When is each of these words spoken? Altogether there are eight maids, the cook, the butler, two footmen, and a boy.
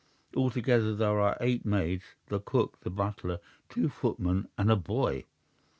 Altogether 0.35 0.95
there 0.95 1.19
are 1.19 1.37
eight 1.41 1.63
maids, 1.63 2.15
the 2.25 2.39
cook, 2.39 2.79
the 2.79 2.89
butler, 2.89 3.37
two 3.69 3.87
footmen, 3.87 4.47
and 4.57 4.71
a 4.71 4.75
boy. 4.75 5.25